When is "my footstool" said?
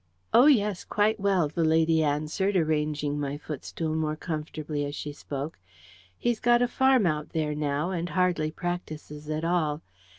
3.19-3.93